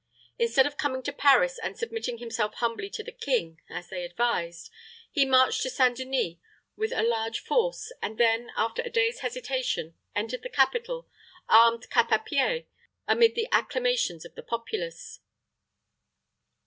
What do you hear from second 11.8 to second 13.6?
cap à pie, amid the